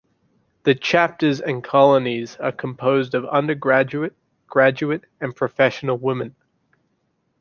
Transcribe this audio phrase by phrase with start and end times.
[0.63, 4.15] The chapters and colonies are composed of undergraduate,
[4.47, 6.33] graduate, and professional women.